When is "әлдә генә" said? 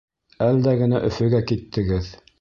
0.45-1.03